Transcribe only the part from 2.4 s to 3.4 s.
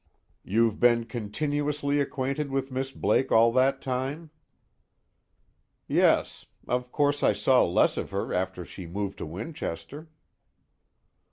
with Miss Blake